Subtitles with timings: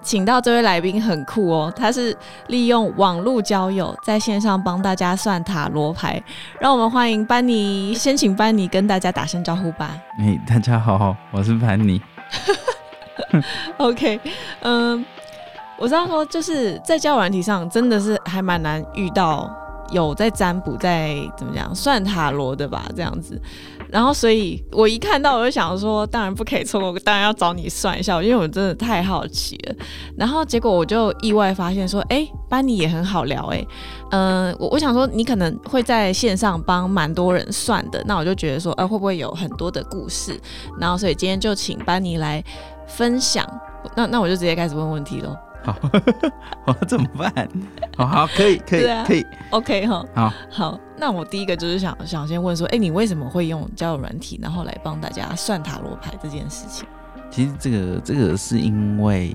[0.00, 2.16] 请到这位来宾很酷哦，他是
[2.46, 6.22] 利用网络交友在线上帮大家算塔罗牌，
[6.60, 7.92] 让我们欢迎班尼。
[7.94, 9.98] 先请班尼跟大家打声招呼吧。
[10.18, 12.00] 哎，大家好，我是班尼。
[13.76, 14.20] OK，
[14.60, 15.04] 嗯，
[15.76, 19.50] 我知道说就是在交友软体上，真的是还蛮难遇到
[19.90, 23.40] 有在占卜、在怎么讲算塔罗的吧，这样子。
[23.90, 29.74] 然后，所以我一看到我就想说，当然不可以错过，当然要找你算一下，因为我真的太好奇了。
[30.16, 33.66] 然后结果我就意外发现说，哎，班尼也很好聊，哎，
[34.10, 40.38] 嗯，我我想说你可能会在线上帮蛮多人算的，那我就觉得说，呃，会不会有很多的故事？
[40.78, 42.44] 然后所以今天就请班尼来
[42.86, 43.46] 分享。
[43.94, 45.34] 那那我就直接开始问问题喽。
[45.62, 45.76] 好，
[46.66, 47.48] 我怎么办？
[47.96, 49.26] 好好，可以，可以，可以。
[49.50, 56.86] OK 哈，好，好，那我第一个就是想想先问说，哎、你为什么会用交友软体，然后来帮大家算塔罗牌这件事情？
[57.30, 59.34] 其实这个这个是因为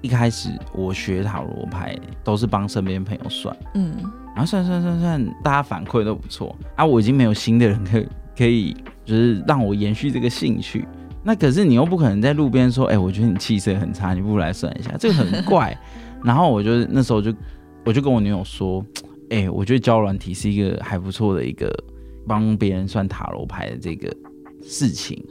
[0.00, 3.96] 一开始我学塔罗牌都是帮身边朋友算，嗯，
[4.34, 10.86] 然后算算算算，大家反馈都不错啊，我已经没有新的人可以可以就是让我延续这个兴趣。
[11.24, 15.76] 那可是你又不可能在路边说，哎、我觉得你气色很差，你不如来算一下，这个很怪。
[16.22, 17.34] 然后我就那时候就
[17.84, 18.84] 我就跟我女友说，
[19.30, 21.72] 哎、我觉得交软体是一个还不错的一个
[22.26, 24.14] 帮别人算塔罗牌的这个
[24.62, 25.24] 事情。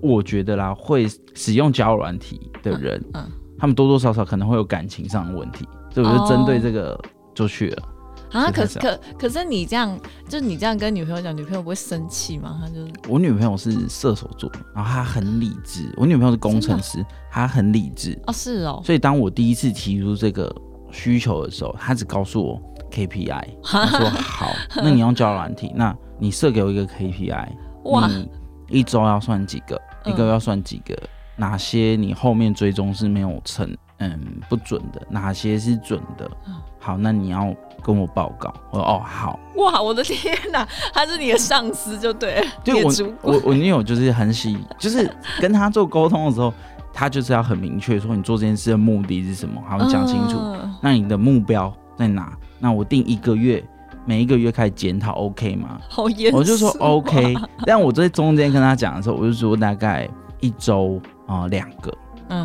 [0.00, 3.24] 我觉得啦，会使用交软体的人，嗯
[3.58, 7.00] 他们多多少少可能会有感情上的问题，所以我就针对哦这个
[7.32, 7.88] 就去了。
[8.32, 9.98] 啊，可是可可是你这样，
[10.28, 12.58] 就是你这样跟女朋友讲，女朋友不会生气吗？
[12.60, 15.92] 她就是我女朋友是射手座，然后她很理智。
[15.96, 18.18] 我女朋友是工程师，她很理智。
[18.26, 20.54] 哦，是哦，所以当我第一次提出这个
[20.90, 22.60] 需求的时候，她只告诉我
[22.90, 27.48] KPI，她说 好，那你用交友软体，那你设给我一个 KPI，
[27.84, 28.28] 哇，你
[28.68, 30.96] 一周要算几个，嗯一个月要算几个，
[31.36, 33.76] 哪些你后面追踪是没有成，
[34.10, 36.54] 嗯，不准的，哪些是准的嗯。
[36.78, 38.52] 好，那你要跟我报告。
[38.70, 42.92] 我说哦好，哇，我的天哪，他是你的上司就对了，就我
[43.22, 45.08] 我我女友就是很喜， 就是
[45.40, 46.52] 跟他做沟通的时候，
[46.92, 50.38] 他就是要很明确说你做这件事的目的是什么，好，你讲清楚。
[50.38, 52.36] 嗯那你的目标在哪？
[52.58, 53.64] 那我定一个月，
[54.04, 55.78] 每一个月开始检讨，OK 吗？
[55.88, 60.08] 好严啊，我就说 OK，但我在中间跟他讲的时候，我就说大概
[60.40, 61.96] 一周啊两、个，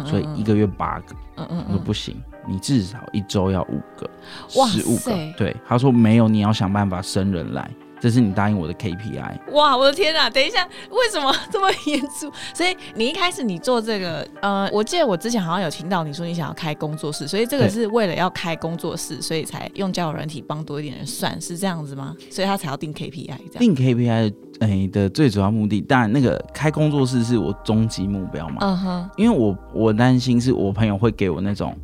[0.06, 1.16] 所以一个月八个。
[1.38, 2.16] 嗯嗯嗯，我说不行，
[2.48, 4.10] 你至少一周要五个，
[4.56, 5.12] 哇十五个。
[5.38, 9.52] 对，他说没有，你要想办法生人来，这是你答应我的 KPI。
[9.52, 10.30] 哇，我的天哪！
[10.30, 12.32] 等一下，为什么这么严肃？
[12.54, 22.16] 所以你一开始你做这个，呃，我记得我之前好像有听到你说你想要开工作室，所以这个是为了要开工作室，所以才用交友软体帮多一点人算，是这样子吗？
[22.30, 23.60] 所以他才要定 KPI 这样。
[23.60, 31.76] 定 KPI 诶、的最主要目的，当然那个开工作室是我终极目标嘛，嗯哼，因为我我担心是我朋友会给我那种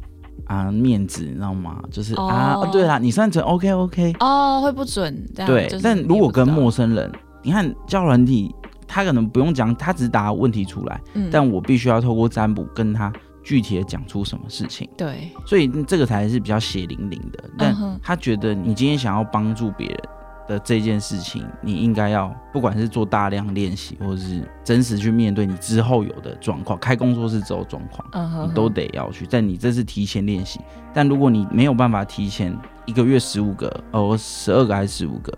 [0.53, 1.81] 啊面子，你知道吗？
[1.91, 5.47] 就是、啊哦，对啦，你算成 OK OK，哦，会不准这样。
[5.51, 5.77] 对就。
[5.77, 8.53] 是但如果跟陌生人，你看交友软体，
[8.87, 13.11] 他可能不用讲，他只是答问题出来，嗯但我必须要透过占卜跟他
[13.43, 14.87] 具体的讲出什么事情。
[14.95, 17.43] 对，所以这个才是比较血淋淋的。
[17.57, 19.99] 但嗯哼他觉得你今天想要帮助别人
[20.47, 29.27] 的这件事情，你应该要不管是做大量练习，或者是真实去面对你之后有的状况，开工作室之后状况，你都得要去。
[29.29, 30.59] 但你这是提前练习，
[30.93, 35.31] 但如果你没有办法提前一个月十五个，哦，十二个还是十五个。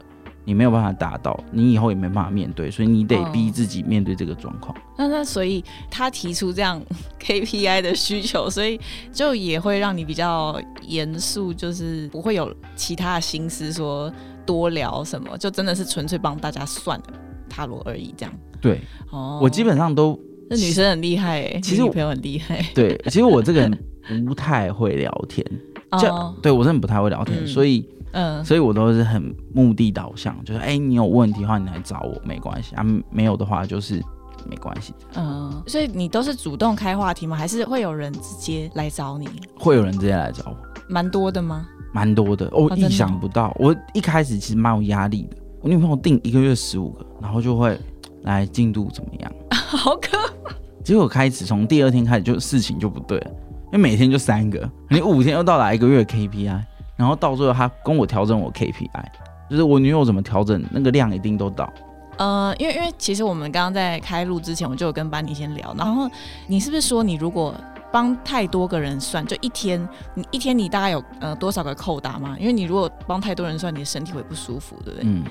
[0.48, 4.78] 你没有办法达到，你以后也没办法面对，所以你得嗯逼自己面对这个状况。
[4.96, 6.80] 那那所以他提出这样
[7.20, 8.80] KPI 的需求，所以
[9.12, 14.14] 就也会让你比较严肃，就是不会有其他的心思说
[14.46, 17.02] 多聊什么，就真的是纯粹帮大家算
[17.50, 18.34] 塔罗而已，这样。
[18.62, 18.80] 对
[19.12, 20.20] 哦，我基本上都
[20.50, 25.46] 那女生很厉害哎、其实我朋友很厉害，对，其实我这个人不太会聊天，
[26.00, 27.48] 就、哦，对我真的不太会聊天，嗯。
[27.48, 32.74] 所以嗯，所以我都是很目的导向，就是哎、你有问题的话你来找我没关系。
[32.76, 34.02] 啊，没有的话就是
[34.50, 37.36] 没关系，嗯，所以你都是主动开话题吗？
[37.36, 39.28] 还是会有人直接来找你？
[39.58, 40.58] 会有人直接来找我，
[40.88, 41.68] 蛮多的吗？
[41.96, 47.80] 蛮多的，我、意想不到，我一开始其实蛮有压力的，我女朋友定一个月十五个，然后就会
[48.24, 50.18] 来进度怎么样， 好可
[50.84, 53.32] 结果开始从第二天开始就事情就不对了，
[53.68, 56.62] 因为每天就三个，你五天又到达一个月 KPI，
[56.98, 59.06] 然后到最后他跟我调整我 KPI，
[59.50, 61.72] 就是我女友怎么调整那个量一定都到。
[62.18, 66.10] 呃，因为因为其实我们刚刚在开录之前，我就有跟班尼先聊，然后
[66.48, 67.56] 你是不是说你如果
[67.96, 72.36] 帮太多个人算，就一天你一天你大概有呃多少个扣打吗？
[72.38, 75.04] 因为你如果帮太多人算，你的身体会不舒服，对不对？
[75.06, 75.24] 嗯，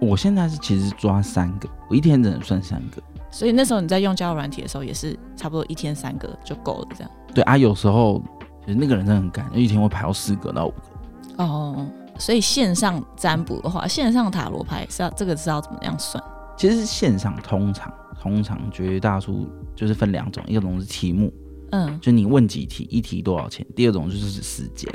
[0.00, 3.00] 我现在是其实抓三个，我一天只能算三个。
[3.30, 7.10] 所以那时候你在用交友软体的时候，也是差不多一天三个就够了，这样。
[7.32, 8.20] 对啊，有时候
[8.66, 11.44] 其实那个人真的很赶，一天会排到四个到五个。
[11.44, 11.86] 哦，
[12.18, 16.20] 所以线上占卜的话，线上塔罗牌是要这个是要怎么样算？
[16.56, 21.32] 其实是线上通常通常绝大多数就是分两种，一种是题目，
[21.70, 24.88] 嗯，就你问几题，一题多少钱；第二种就是时间，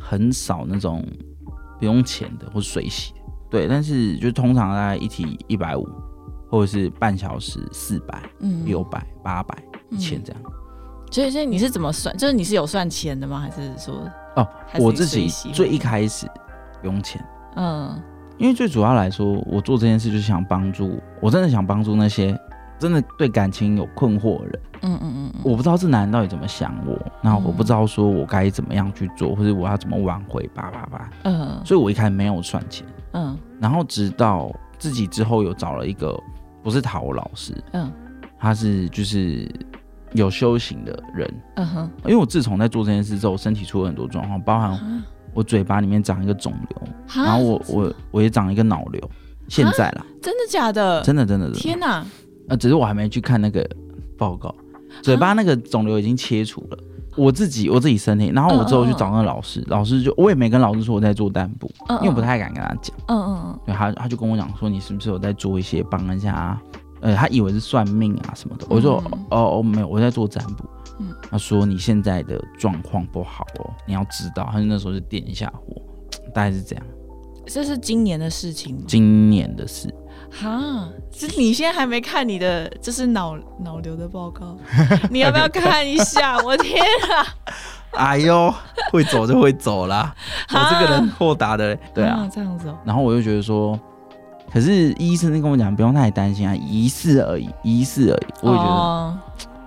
[0.00, 1.04] 很少那种
[1.78, 3.20] 不用钱的或水洗的。
[3.50, 5.86] 对，但是就通常大概一题一百五，
[6.50, 9.56] 或者是半小时四百、嗯六百、八百、
[9.90, 10.42] 一千这样。
[11.10, 12.16] 所以所以你是怎么算？
[12.16, 13.38] 就是你是有算钱的吗？
[13.38, 14.46] 还是说，哦
[14.78, 16.26] 我自己最一开始
[16.80, 17.24] 不用钱。
[17.54, 18.02] 嗯
[18.38, 22.38] 因为最主要来说，我做这件事就是想帮助，我真的想帮助那些
[22.78, 24.60] 真的对感情有困惑的人。
[24.82, 31.10] 嗯嗯嗯嗯，我不知道这男人到底怎么想我，然后我不知道说我该怎么样去做，或者我要怎么挽回，叭叭叭。
[31.24, 36.18] 嗯所以我一开始没有算钱，嗯然后直到自己之后有找了一个
[36.62, 37.90] 不是塔罗老师，嗯
[38.38, 39.50] 他是就是
[40.12, 41.34] 有修行的人。
[41.54, 49.10] 嗯哼，因为我自从在做这件事之后，身体出了很多状况，包含啊我嘴巴里面长一个肿瘤，然后我我我也长了一个脑瘤，
[49.48, 51.02] 现在啦，真的假的？
[51.02, 52.04] 真的真的真的，天哪！
[52.48, 53.68] 呃，只是我还没去看那个
[54.16, 54.54] 报告，
[55.02, 56.78] 嘴巴那个肿瘤已经切除了。
[57.16, 62.94] 我自己我自己身体，然后我之后去找那个老师，老师就我也没跟老师说我在做占卜，嗯因为我不太敢跟他讲。
[63.08, 66.60] 嗯嗯嗯对他他就跟我讲说，你是不是有在做一些帮人家？
[67.00, 68.66] 呃，他以为是算命啊什么的。
[68.68, 70.64] 我就说嗯哦哦没有，我在做占卜。
[70.98, 74.48] 嗯他说你现在的状况不好哦，你要知道。
[74.52, 75.80] 他就那时候就点一下火，
[76.34, 76.84] 大概是这样。
[76.86, 78.82] 嗯，这是今年的事情吗？
[78.86, 79.88] 今年的事，
[80.40, 84.56] 哈，是你现在还没看你的就是脑脑瘤的报告，
[85.10, 86.38] 你要不要看一下？
[86.44, 87.26] 我天啊！
[87.96, 88.52] 哎呦，
[88.92, 90.14] 会走就会走啦。
[90.52, 92.28] 我这个人豁达的嘞，对啊。
[92.30, 92.76] 这样子哦。
[92.84, 93.78] 然后我就觉得说，
[94.52, 98.26] 可是医生跟我讲不用太担心啊，疑似而已，疑似而已。
[98.42, 99.18] 我也觉得、哦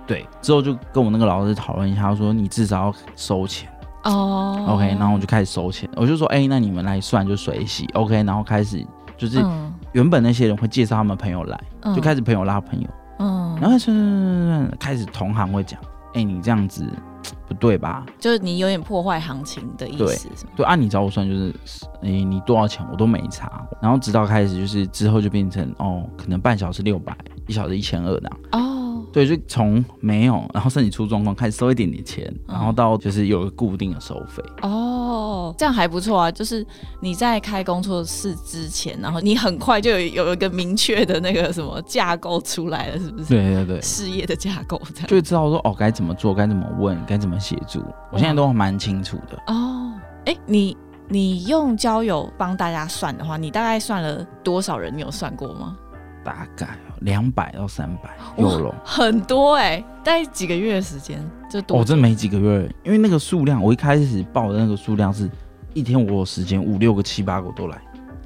[0.06, 0.24] 对。
[0.40, 3.68] 之后就跟我那个老师讨论一下，他说你至少要收钱、
[4.04, 12.88] 哦 o k 然后我就开始收钱，我就说，哎、那你们来算就水洗，OK，然后开始就是嗯原本那些人会介绍他们朋友来，嗯就开始朋友拉朋友，
[13.18, 15.80] 嗯，然后算算算算算开始同行会讲，
[16.14, 16.84] 哎、你这样子
[17.46, 18.06] 不对吧？
[18.18, 20.28] 就是你有点破坏行情的意思？
[20.56, 21.54] 对，按你找我算就是，
[22.02, 27.16] 诶、你多少钱我都没查，然后直到开始就是之后就变成哦，可能半小时六百，
[27.46, 28.38] 一小时一千二这样。
[28.52, 28.69] 哦，
[29.12, 34.42] 对，就从没有，然后身体出状况开始收一点点钱，嗯然后到就是有个固定的收费。
[34.62, 36.30] 哦，这样还不错啊。
[36.30, 36.64] 就是
[37.00, 43.28] 你在开工作室之前，然后你很快就有有一个明确的那个什么架构出来了，是不是？
[43.28, 45.08] 对对对，事业的架构这样。
[45.08, 49.36] 就知道说哦该怎么做，该怎么问，该怎么协助，我现在都蛮清楚的。
[49.48, 49.92] 哦，
[50.26, 50.76] 哎，你
[51.08, 54.96] 你用交友帮大家算的话，你大概算了多少人？
[54.96, 55.76] 你有算过吗？
[56.22, 58.74] 大概两百到三百有了。
[58.84, 61.18] 很多哎、大概几个月的时间
[61.50, 61.84] 就多哦，久。
[61.84, 65.28] 真没几个月，因为那个数量，我一开始报的那个数量是
[65.74, 67.78] 一天我有时间五六个七八个我都来。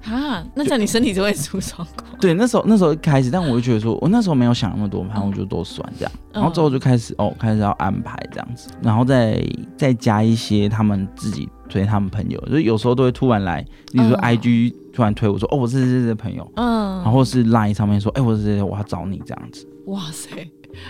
[0.04, 2.18] 啊，那这样你身体就会出状况。
[2.20, 9.42] 对，那时候那时候一开始，但我就觉得说，我那时候没有想那么多，反正我就都算这样，嗯然后之后就开始哦，开始要安排这样子，然后再
[9.76, 13.60] 再加一些他们自己推他们朋友，就是有时候都会突然来，
[13.92, 14.36] 例如说嗯。
[14.36, 19.66] IG 突然推我说，哦，我是谁谁谁朋友，嗯，然后是 Line 上面说，哎，我是谁谁谁，我要找你这样子。
[19.86, 20.28] 哇塞，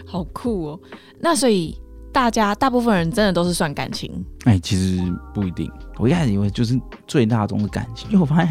[0.06, 0.80] 好酷哦！
[1.21, 1.76] 那所以
[2.14, 4.09] 大家大部分人真的都是算感情。
[4.44, 5.02] 哎，其实
[5.35, 5.68] 不一定，
[5.99, 8.47] 我一开始以为就是最大宗的感情，因为我发现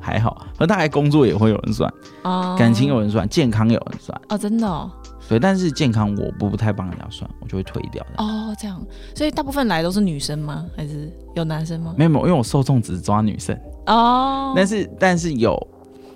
[0.00, 1.88] 还还好，和大概工作也会有人算，
[2.24, 4.90] 哦，感情有人算，健康有人算，哦，真的哦，
[5.28, 8.24] 对，但是健康我不不太帮人家算，我就会推掉的。
[8.24, 10.66] 哦，这样，所以大部分来都是女生吗？
[10.76, 11.94] 还是有男生吗？
[11.96, 13.56] 没有没有，因为我受众只是抓女生，
[13.86, 15.56] 哦，但是但是有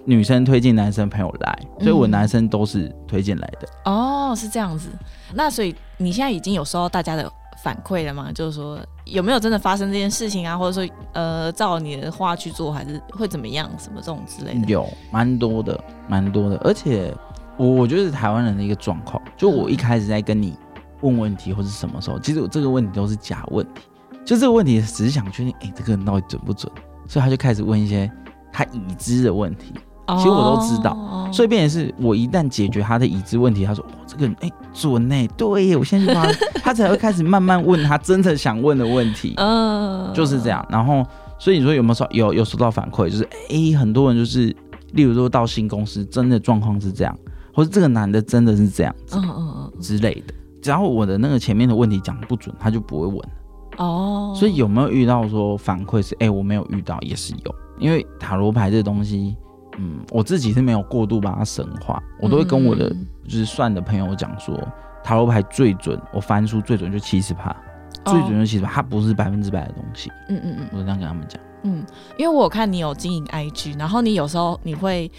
[0.08, 3.68] 女生推荐男生朋友来，所以我嗯男生都是推荐来的。
[3.84, 4.88] 哦是这样子。
[5.34, 7.30] 那所以你现在已经有收到大家的
[7.62, 8.32] 反馈了吗？
[8.32, 14.66] 就是说有没有真的发生这件事情啊，或者说呃照你的话去做，还是会怎么样，什么这种之类的？
[14.68, 17.14] 有蛮多的，蛮多的，而且
[17.58, 20.56] 我我觉得是台湾人的一个状况，就我一开始在跟你
[21.02, 23.82] 问问题或是什么时候，其实我这个问题都是假问题，
[24.24, 26.72] 就这个问题只是想确定，哎、这个人到底准不准，
[27.06, 28.10] 所以他就开始问一些
[28.50, 29.74] 他已知的问题，
[30.16, 36.32] 其实我都知道哦所以变成是我一旦解决他的已知问题，他说：“哦，这个人哎、准哎、对耶，我现在就帮他，
[36.64, 40.66] 他才会开始慢慢问他真的想问的问题，嗯，就是这样。
[40.70, 41.04] 然后
[41.38, 43.10] 所以你说有没有收有有收到反馈？
[43.10, 44.46] 就是诶，很多人就是，
[44.92, 47.14] 例如说到新公司，真的状况是这样，
[47.52, 50.32] 或者这个男的真的是这样子嗯嗯嗯，之类的。
[50.62, 53.18] 只要我的那个前面的问题讲不准，他就不会问。
[53.76, 59.36] 哦，所以有没有遇到说反馈是，哎、我没有遇到，也是有，因为塔罗牌这东西，
[59.78, 64.56] 嗯，我自己是没有过度把它神化，我都会跟我的嗯就是算的朋友讲说，
[65.02, 67.50] 塔罗牌最准，我翻出最准就七十趴，
[68.04, 71.40] 哦最准就七十趴，它不是百分之百的东西，嗯嗯嗯我这样跟他们讲。
[71.62, 71.84] 嗯，
[72.16, 75.10] 因为我看你有经营 IG，然后你有时候你会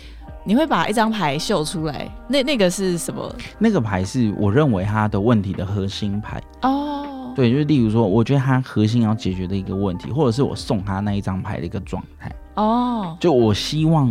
[0.45, 3.33] 你会把一张牌秀出来，那那个是什么？
[3.57, 12.33] 那个牌是我认为它的问题的核心牌，哦，对，就是例如说，我觉得它核心要解决的一个问题，或者是我送他那一张牌的一个状态。
[12.55, 14.09] 哦，就我希望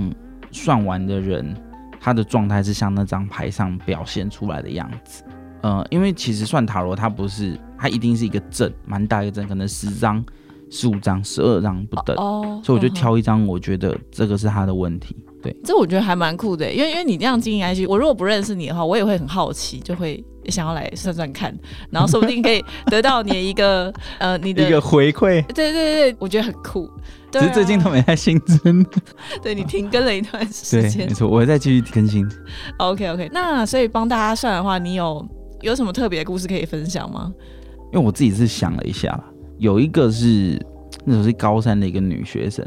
[0.53, 1.55] 算完的人，
[2.01, 5.23] 他的状态是像那张牌上表现出来的样子。
[5.63, 10.25] 呃，因为其实算塔罗，它不是，它一定是一个阵，蛮大一个阵，可能十张、
[10.71, 12.17] 十五张、十二张不等。
[12.17, 15.17] 哦，所以我就嗯挑一张，我觉得这个是他的问题。
[15.43, 21.57] 对，这我觉得还蛮酷的，因为因为你这样经营 IG，我如果不认识你的话，我也会很好奇，就会想要来算算看，
[21.91, 26.89] 然后说不定可以得到你的一个呃你的 一个回馈，对对对，我觉得很酷。
[27.31, 28.85] 只是最近都没在新增。
[29.43, 31.15] 对你停更了一段时对，间没。
[31.15, 32.27] 错，我会再继续更新。
[32.79, 35.27] OK OK，那所以帮大家算的话，你有
[35.61, 37.33] 有什么特别的故事可以分享吗？
[37.93, 39.25] 因为我自己是想了一下啦，
[39.59, 40.61] 有一个是
[41.05, 42.67] 那时候是高三的一个女学生，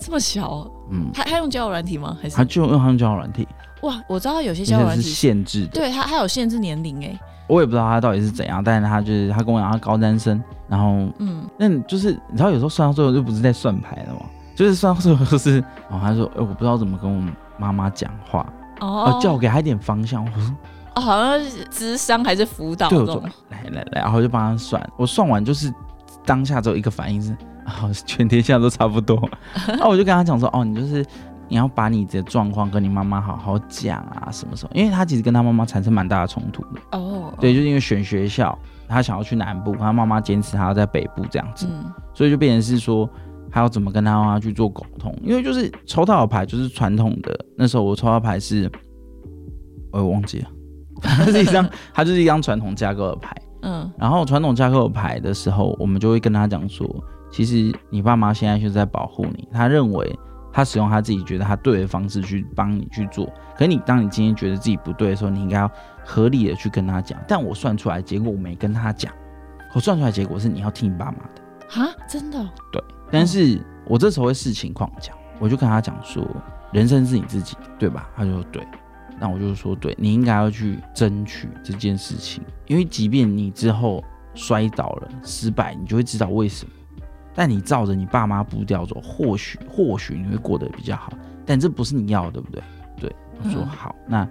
[0.00, 2.16] 这么小，嗯，她她用交友软体吗？
[2.20, 3.46] 还是她就用她用交友软体，
[3.82, 4.02] 哇？
[4.08, 5.68] 我知道有些交友软体是，限制的。
[5.72, 7.18] 对他还有限制年龄哎。
[7.52, 14.20] 我也不知道他到底是怎样，但是他就是他跟我讲他高三生，然后嗯，那就是你知道有时候算到最后就不是在算牌了嘛，
[14.54, 17.22] 就是算到最后就是哦，他说哎、我不知道怎么跟我
[17.58, 18.46] 妈妈讲话，
[18.80, 19.12] 哦。
[19.12, 20.54] 哦，叫我给他一点方向，我说
[20.94, 23.30] 哦，好像是智商还是辅导对，我说这种。
[23.50, 25.72] 来来来，然后就帮他算，我算完就是
[26.24, 27.32] 当下只有一个反应是
[27.64, 29.28] 啊，全天下都差不多，
[29.78, 31.04] 那 我就跟他讲说哦，你就是。
[31.52, 34.70] 你要把你的状况跟你妈妈好好讲啊，什么什么？
[34.74, 36.80] 因为他其实跟他妈妈产生蛮大的冲突的。
[36.92, 43.06] 哦，对，就是因为选学校，他想要去南部，他妈妈坚持他要在北部这样子，嗯所以就变成是说，
[43.50, 45.14] 他要怎么跟他妈妈去做沟通？
[45.22, 48.72] 因为就是抽到的牌就是传统的，那时候我抽到牌是，
[49.92, 50.48] 我也忘记了，
[51.04, 53.36] 它是一张， 它就是一张传统架构的牌。
[53.60, 56.88] 嗯然后传统架构的牌的时候，我们就会跟他讲说，
[57.30, 60.18] 其实你爸妈现在就是在保护你，他认为
[60.52, 63.32] 他使用他自己觉得他对的方式去帮你去做。
[63.56, 65.70] 可你当你今天觉得自己不对的时候，你应该要
[66.04, 67.18] 合理的去跟他讲。
[67.26, 69.12] 但我算出来结果我没跟他讲，
[69.74, 71.42] 我算出来结果是你要听你爸妈的。
[71.68, 72.38] 哈，真的
[72.70, 76.22] 对但是我这时候会视情况讲，我就跟他讲说，
[76.70, 78.10] 人生是你自己，对吧？
[78.14, 78.66] 他就说对，
[79.18, 84.04] 那我就说对，你应该要去争取这件事情，因为即便你之后
[84.34, 86.72] 摔倒了、失败，你就会知道为什么。
[87.34, 91.12] 但你照着你爸妈步调走，或许或许你会过得比较好，
[91.46, 92.62] 但这不是你要的，对不对？
[93.00, 94.28] 对，我说嗯好，那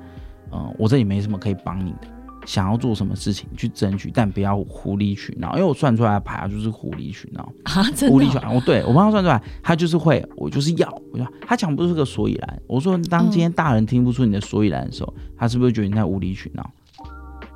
[0.51, 2.07] 嗯、我这里没什么可以帮你的，
[2.45, 7.41] 想要做什么事情去争取，但不要无理取闹，因为我算出来的牌啊就是无理取闹。
[7.63, 8.53] 啊，真的哦无理取闹。
[8.53, 12.61] 哦，对我帮他算出来，他就是会，我就是要，我就他讲不出个所以然。
[12.67, 16.69] 我说，当今天大人听不出你的所以然的时候，他是不是觉得你在无理取闹？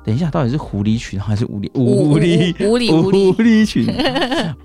[0.06, 3.92] 等一下，到底是狐狸取闹还是无理无无理无理无理取闹？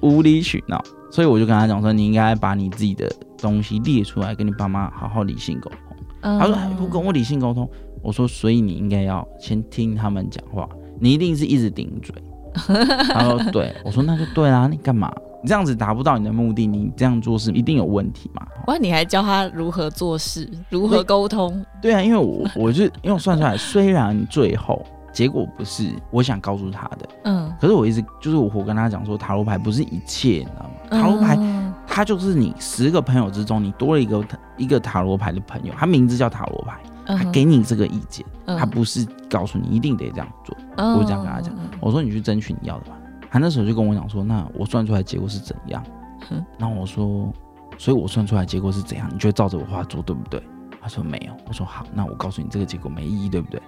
[0.02, 0.80] 无理取闹。
[1.10, 5.80] 所以我就跟他讲说，你应该把你自己的东西列出来，跟你爸妈好好理性沟通。
[6.22, 7.68] 嗯他说哎不跟我理性沟通，
[8.04, 10.70] 我说所以你应该要先听他们讲话，
[11.00, 12.14] 你一定是一直顶嘴。
[12.54, 15.12] 他说对，我说那就对啦，你干嘛？
[15.42, 18.46] 你这样子达不到你的目的，你这样做是一定有问题嘛？
[18.68, 30.72] 哇，你还教他如何做事，如何沟通，对啊，因为我我就因为我算出来，虽然最后结果不是我想告诉他的，嗯，可是我一直就是我我跟他讲说，塔罗牌不是一切，你知道吗？
[31.02, 34.26] 塔罗牌嗯它就是你十个朋友之中，你多了一个
[34.58, 36.80] 一个塔罗牌的朋友，他名字叫塔罗牌，
[37.18, 40.56] 他给你这个意见，嗯他不是告诉你一定得这样做。
[40.78, 42.98] 嗯我这样跟他讲嗯我说你去争取你要的吧。
[43.30, 45.84] 他那时候就跟我讲说，那我算出来结果是怎样
[46.30, 46.44] 哼？
[46.58, 47.32] 然后我说，
[47.78, 49.10] 所以我算出来结果是怎样？
[49.12, 50.42] 你就会照着我话做，对不对？
[50.82, 51.34] 他说没有。
[51.48, 53.62] 我说好，那我告诉你这个结果没意义，对不对？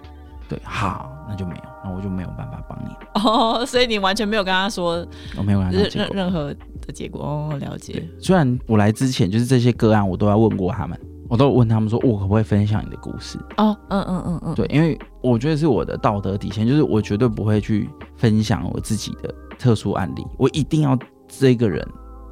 [0.54, 5.06] 对，好，那就没有，那我就没有办法帮你，哦， 所以你完全没有跟他说
[5.38, 6.04] 我没有跟他任讲。
[6.04, 6.54] 任任何
[6.86, 13.40] 的结果哦，了解，，虽然我来之前就是这些个案，我都要问过他们，我都问他们说，我可不可以分享你的故事？
[13.58, 21.88] 哦，嗯嗯嗯嗯，对，因为我觉得是我的道德底线，就是我绝对不会去分享我自己的特殊案例，我一定要这个人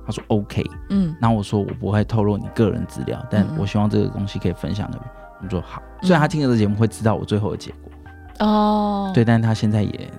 [0.05, 5.15] 他说 OK，嗯然后我说我不会透露你个人资料，但我希望这个东西可以分享给别人。
[5.37, 7.90] 我们说好，虽然他听了这节目会知道我最后的结果，
[8.41, 10.09] 哦，对，但是他现在也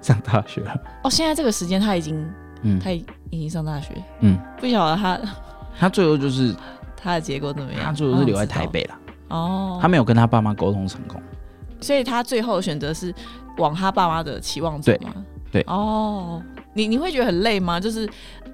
[0.00, 2.24] 上大学了，哦，现在这个时间他已经
[2.62, 5.18] 嗯他已经上大学，嗯，不晓得他
[5.78, 6.54] 他最后就是
[6.96, 7.84] 他的结果怎么样？
[7.84, 8.94] 他最后是留在台北了，
[9.28, 11.20] 哦，他没有跟他爸妈沟通成功。
[11.80, 13.14] 所以他最后选择是
[13.56, 15.14] 往他爸妈的期望走吗？
[15.50, 16.42] 对哦，
[16.74, 17.80] 你你会觉得很累吗？
[17.80, 18.06] 就是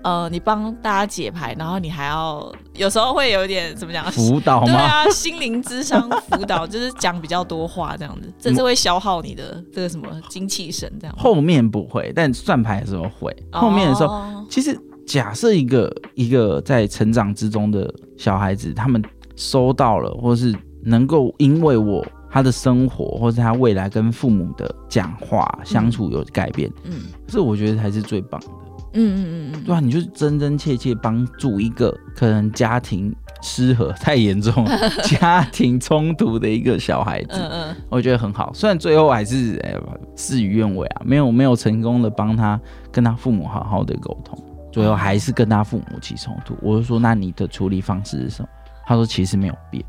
[0.06, 4.08] 呃，你帮大家解牌，然后你还要有时候会有一点怎么讲？
[4.12, 4.66] 辅导吗？
[4.66, 11.16] 对啊，心灵智商辅导 就是讲比较多话这样子，这是会消耗你的这个什么精气神这样。
[11.18, 13.34] 后面不会，但算牌的时候会。
[13.50, 19.02] 后面的时候，哦其实假设一个一个在成长之中的小孩子，他们
[19.34, 28.65] 收到了，或是能够因为我他的生活，或是他未来跟父母的讲话相处有改变，嗯这我觉得才是最棒的。
[28.96, 38.50] 嗯嗯嗯嗯，对啊，你就是真真切切帮助一个可能家庭失和太严重了、 家庭冲突的一个小孩子，嗯嗯我觉得很好。
[38.54, 39.74] 虽然最后还是哎、
[40.16, 42.60] 事与愿违啊，没有没有成功的帮他
[42.90, 44.38] 跟他父母好好的沟通，
[44.72, 46.56] 最后还是跟他父母起冲突。
[46.62, 48.48] 我就说，那你的处理方式是什么？
[48.86, 49.84] 他说其实没有变。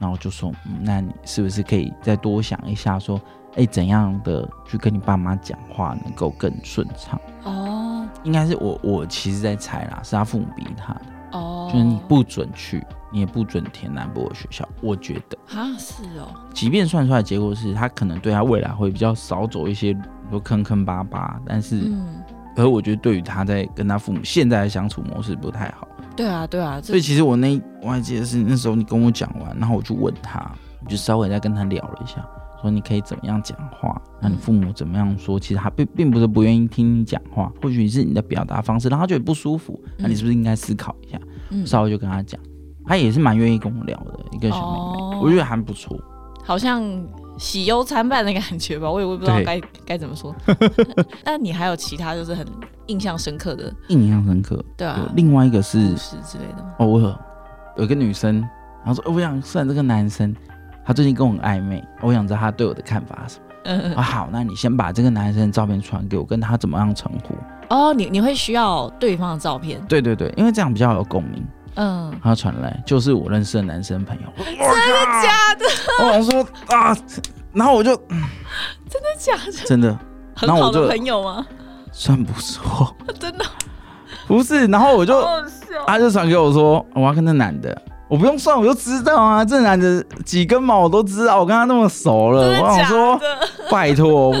[0.00, 3.20] 然后我就说，嗯，那你是不是可以再多想一下，说，
[3.56, 7.20] 哎，怎样的去跟你爸妈讲话能够更顺畅？
[7.42, 7.87] 哦
[8.24, 11.00] 应该是我我其实在猜啦，是他父母逼他的，
[11.32, 14.68] 哦，就是你不准去，你也不准填南博的学校。
[14.80, 22.22] 我觉得，啊是哦，即便算出来结果是他可能对他未来会比较少走一些比如坑坑巴巴，但是，嗯，
[22.54, 25.86] 可是我觉得对于他在跟他父母现在的相处模式不太好。
[26.16, 30.50] 对啊对啊，所以其实我那我还记得是那时候你跟我讲完，然后我就问他，
[30.84, 32.26] 我就稍微再跟他聊了一下，
[32.60, 35.38] 说你可以怎么样讲话，那你父母怎么样说？
[35.38, 41.18] 其实他并并不是不愿意听你讲话，或许是你的表达方式让他觉得不舒服，那你是不是应该思考一下？
[41.50, 42.40] 嗯稍微就跟他讲，
[42.84, 45.98] 他也是蛮愿意跟我聊的一个小妹妹，哦我觉得还不错。
[46.44, 46.82] 好像
[47.38, 50.34] 喜忧参半的感觉吧，我也我也不知道该该怎么说。
[51.24, 52.46] 那你还有其他就是很
[52.86, 54.64] 印象深刻的，印象深刻。
[54.76, 56.74] 对啊，另外一个是故事之类的吗？
[56.78, 57.20] 哦，我
[57.76, 58.40] 有个女生，
[58.84, 60.34] 然后说、哦我想算这个男生，
[60.88, 63.44] 他最近跟我很暧昧，我想知道他对我的看法是什么。
[63.64, 67.34] 嗯啊，好，那你先把这个男生的照片传给我，跟他怎么样称呼？
[67.68, 71.46] 哦，你你会需要对方的照片，对对对，因为这样比较有共鸣。
[71.74, 74.64] 嗯，他传来就是我认识的男生朋友， 真的
[75.22, 75.66] 假的？
[76.02, 76.96] 我想说啊，
[77.52, 77.94] 然后我就
[78.88, 79.52] 真的假的？
[79.66, 79.94] 真的
[80.34, 81.46] 很好的朋友吗？
[81.92, 83.44] 算不错， 真的
[84.26, 85.22] 不是，然后我就。
[85.86, 87.82] 他就传给我说我要跟那男的。
[88.08, 93.20] 我不用算，我就知道啊，这男的几根毛我都知道，我跟他那么熟了，我想说，
[93.70, 94.34] 拜托，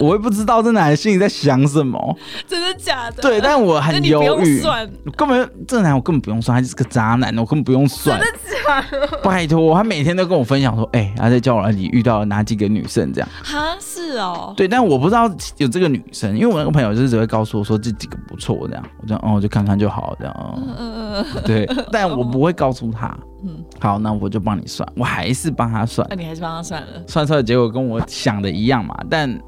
[0.00, 2.16] 我也不知道这男的心里在想什么，
[2.48, 3.22] 真的假的？
[3.22, 4.62] 对，但我很犹豫，
[5.16, 8.18] 根本这男我根本不用算，他就是个渣男，我根本不用算。
[8.18, 9.18] 真的假的？
[9.22, 13.28] 拜托，他每天都跟我分享说，哎、他在交友软体遇到了哪几个女生这样。
[13.42, 20.62] 哈，是哦，对，但我不知道有这个女生，因为我那个朋友就是只会告诉我说这几个不错这样，我就哦我就看看就好这样。
[21.44, 23.16] 对，但我不会告诉他。
[23.42, 26.88] 嗯，好，那我就帮你算，我还是帮他算那，你还是帮他算了。
[27.06, 29.40] 算出来的结果跟我想的一样嘛，但是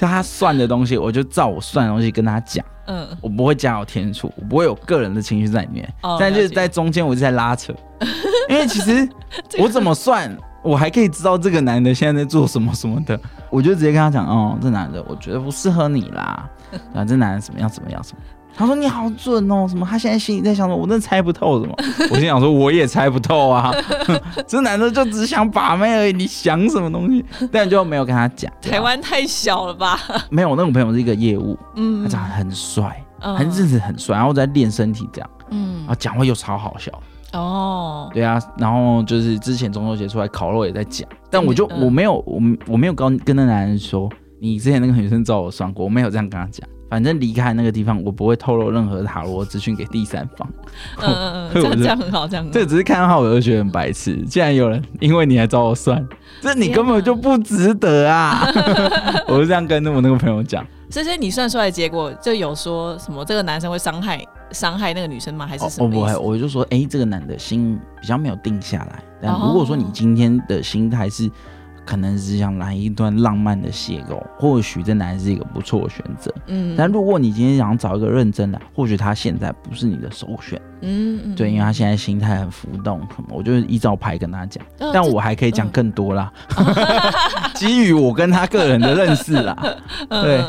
[0.00, 2.64] 他算的东西，我就照我算的东西跟他讲。
[2.86, 7.72] 嗯，我不会加有天数，我不会有个人的情绪在里面，哦但就是在中间我就在拉扯，
[8.50, 9.08] 因为其实
[9.60, 16.50] 我怎么算，我还可以知道这个男的现在在做什么什么的，我就直接跟他讲，哦，这男的我觉得不适合你啦，
[16.92, 18.22] 啊，这男的怎么样怎么样什么。
[18.56, 19.86] 他说你好准哦，什么？
[19.88, 20.76] 他现在心里在想什么？
[20.76, 21.74] 我真的猜不透什么。
[22.10, 23.72] 我心想说我也猜不透啊，
[24.46, 27.24] 这男的就只想把妹而已，你想什么东西？
[27.50, 28.52] 但就没有跟他讲。
[28.60, 29.98] 台湾太小了吧？
[30.30, 35.30] 没有，我那个朋友是一个业务，嗯他长得很帅，嗯很日子很帅，然后在练身体这样。
[35.50, 36.92] 嗯然后讲话又超好笑，
[37.32, 44.08] 哦，对啊，然后就是之前中秋节出来烤肉也在讲，但我就、嗯我没有我我没有跟跟那男人说，
[44.40, 46.68] 你之前那个女生找我算过，我没有这样跟他讲。
[46.90, 50.46] 反正离开那个地方，我不会透露任何塔罗资讯给第三方。
[51.00, 56.04] 嗯嗯嗯， 这样这样很好，这样这只是看到他我就觉得很白痴，竟然有人因为你还找我算，
[56.42, 58.44] 这你根本就不值得啊！
[59.28, 60.66] 我就这样跟我那个朋友讲。
[60.90, 65.46] 所以你算出来的结果就有说什么这个男生会伤害伤害那个女生吗？
[65.46, 66.16] 还是什哦，不会？
[66.16, 69.00] 我就说，哎、这个男的心比较没有定下来。
[69.22, 71.30] 但哦如果说你今天的心态是，
[71.84, 76.32] 可能是想来一段浪漫的邂逅，或许这男的是一个不错的选择。
[76.46, 80.60] 嗯但如果你今天想找一个认真的，或许他现在不是你的首选。
[80.82, 84.64] 嗯嗯，对，因为他现在心态很浮动，什么，我就是依照牌跟他讲。
[84.78, 86.32] 呃但我还可以讲嗯更多啦，
[87.54, 89.56] 基于我跟他个人的认识啦，
[90.08, 90.42] 嗯对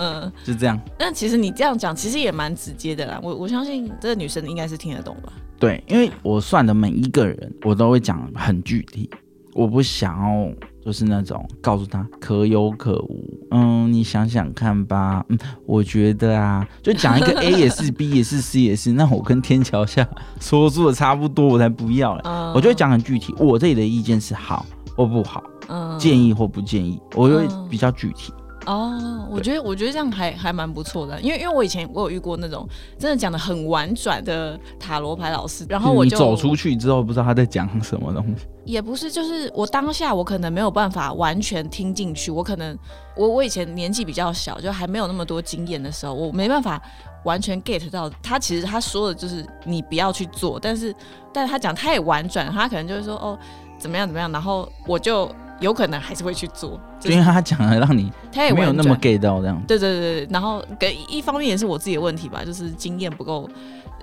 [0.46, 0.80] 就这样。
[0.98, 3.20] 那其实你这样讲，其实也蛮直接的啦。
[3.22, 5.34] 我我相信这个女生应该是听得懂吧？
[5.60, 9.10] 对，因为我算的每一个人，我都会讲很具体。
[9.54, 10.50] 我不想要
[10.84, 20.08] 就是那种告诉他可有可无，嗯，你想想看吧，嗯，我觉得啊，就讲一个 A 也是 B 也是 C 也是，那我跟天桥下
[20.40, 22.22] 说出的差不多，我才不要嘞。
[22.24, 22.54] 嗯。
[22.54, 25.98] 我就会讲很具体，我这里的意见是好或不好，嗯。
[26.00, 27.68] 建议或不建议，我会嗯。
[27.70, 28.34] 比较具体。
[28.66, 32.68] 哦，我觉得我觉得这样还还蛮不错的，因为因为我以前我有遇过那种
[33.00, 38.46] 真的讲的很婉转的塔罗牌老师，然后我就你走出去之后，不知道他在讲什么东西。
[38.64, 42.78] 也不是，就是我当下我可能没有办法完全听进去，我可能
[43.18, 46.80] 我我以前年纪比较小，就还没有那么多经验的时候，我没办法
[47.26, 50.96] 完全 get 到他其实他说的就是你不要去做，但是
[51.34, 53.36] 但是他讲太婉转，他可能就是说哦
[53.80, 55.28] 怎么样怎么样，然后我就
[55.62, 59.62] 有可能还是会去做，就就是因为他讲的让你他也婉没有那么 get 到这样。
[59.68, 63.50] 对对对对，然后跟一方面也是我自己的问题吧，就是经验不够，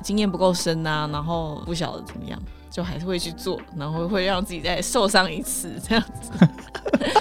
[0.01, 6.31] 经验不够深啊，然后不晓得怎么样，就还是会去做，然后会让自己再受伤一次这样子。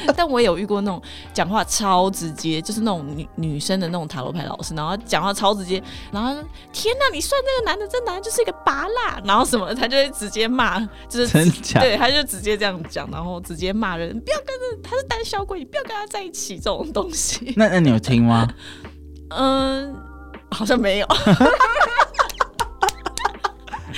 [0.16, 1.02] 但我也有遇过那种
[1.34, 5.82] 讲话超直接，就是那种女女生的那种塔罗牌老师，然后讲话超直接，
[6.12, 6.34] 然后
[6.74, 11.46] 天哪，你算这个男的，这男的就是一个拔蜡，然后什么，他就会直接骂，就是？
[11.80, 17.54] 对，他就直接这样讲，然后直接骂人，不要跟着他是胆小鬼，你不要跟他在一起这种东西。
[17.56, 18.48] 那那你有听吗？
[19.30, 19.96] 嗯，
[20.52, 21.08] 好像没有。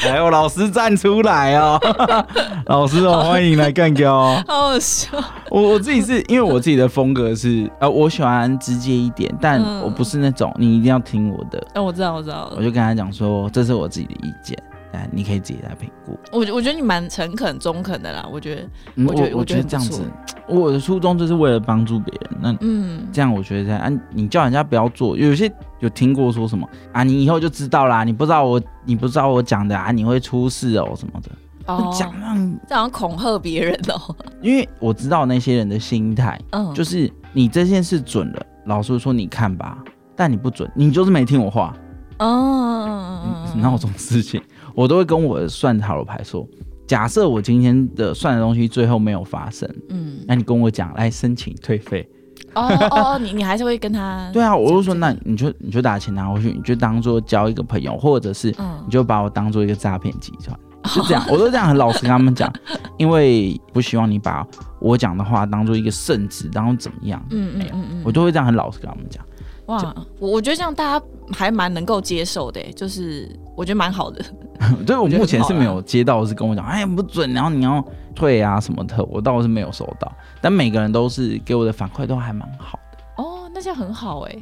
[0.05, 1.79] 来，我老师站出来哦，
[2.67, 4.43] 老师哦，欢迎来干掉哦。
[4.47, 5.09] 好好笑。
[5.49, 12.63] 我我自己是因为我自己的风格是，呃，我喜欢直接一点，但嗯我不是那种你一定要听我的，哎、我知道，我知道我。
[12.63, 14.57] 就跟他讲说，这是我自己的意见，
[14.91, 16.17] 但你可以自己来评估。
[16.31, 18.27] 我觉我觉得你蛮诚恳、中肯的啦。
[18.31, 18.61] 我觉得，
[18.95, 20.03] 嗯我觉得我我觉得这样子，
[20.47, 22.39] 我的初衷就是为了帮助别人。
[22.41, 31.29] 那嗯，这样我觉得这样，啊，你叫人家不要做，有些有听过说什么啊，你以后就知道啦，你不知道我，你不知道我讲的啊，你会出事哦什么的，
[31.67, 34.15] 哦，讲让，这好像恐吓别人哦。
[34.41, 39.77] 因为我知道那些人的心态，嗯，就是你这件事准了，老师说你看吧，
[40.15, 41.75] 但你不准，你就是没听我话，
[42.17, 44.41] 嗯嗯嗯嗯哪有这种事情？
[44.75, 46.47] 我都会跟我算塔罗牌说，
[46.87, 52.07] 假设我今天的算的东西最后没有发生，嗯，那你跟我讲来申请退费。
[52.55, 60.57] 哦哦哦，你你还是会跟他 对啊，我就说那你就你就把钱拿回去，你就当做交一个朋友，或者是嗯你就把我当做一个诈骗集团，
[60.95, 62.51] 就这样，我都这样很老实跟他们讲，
[62.97, 64.45] 因为不希望你把
[64.79, 69.23] 我讲的话当做一个圣旨，然后怎么样，嗯嗯嗯，我都会这样很老实跟他们讲。
[69.67, 74.25] 哇，我我觉得这样大家还蛮能够接受的，就是我觉得蛮好的。
[74.85, 83.23] 对我目前是没有接到是跟我讲，哎不准，然后你要退啊什么的，我倒是没有收到，但每个人都是给我的反馈都还蛮好的。
[83.23, 84.35] 哦，那这样很好哎。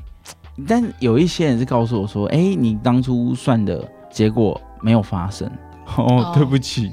[0.68, 5.50] 但有一些人是告诉我说，哎、你当初算的结果没有发生，
[5.96, 6.92] 哦哦，对不起。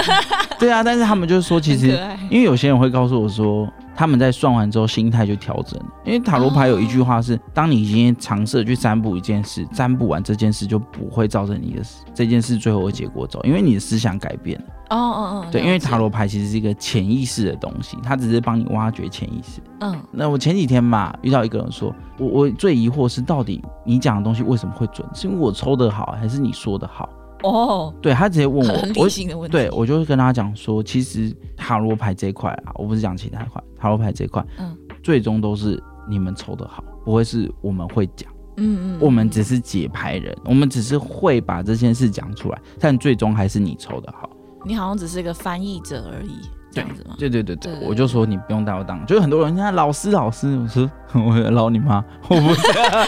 [0.58, 1.98] 对啊，但是他们就是说，其实
[2.30, 5.86] 因为有些人会告诉我说，他们在算完之后心态就调整了。
[6.04, 11.82] 因为塔罗牌有一句话是，当你已经尝试去占卜一件事，占卜完这件事就不会造成你的
[12.14, 14.64] 这件事最后的结果走，因为你的思想改变了。
[14.90, 19.60] 哦哦哦，对，因为塔罗牌其实是一个潜意识的东西，它只是帮你挖掘潜意识。
[19.80, 25.06] 嗯那我前几天嘛遇到一个人说，我我最疑惑是到底你讲的东西为什么会准？
[25.12, 27.08] 是因为我抽的好，还是你说的好？
[27.46, 29.52] 哦，对他直接问我，很我理性的问题。
[29.52, 44.28] 对我就会跟他讲说，其实塔罗牌这一块啊，我不是讲其他块，塔罗牌这一块，嗯最终都是你们抽的好，不会是我们会讲，嗯嗯，我们只是解牌人，我们只是会把这件事讲出来，但最终还是你抽的好。
[44.64, 46.40] 你好像只是一个翻译者而已，
[46.72, 47.14] 这样子吗？
[47.16, 53.06] 对对对我就说你不用带我当，就是很多人家老师老师，我说我老你妈， 我不是、啊，